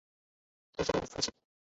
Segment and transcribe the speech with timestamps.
[0.75, 1.31] 他是我父亲